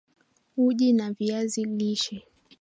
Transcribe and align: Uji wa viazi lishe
Uji 0.57 0.93
wa 0.99 1.11
viazi 1.11 1.63
lishe 1.65 2.25